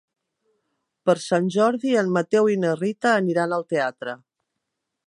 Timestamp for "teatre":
3.77-4.19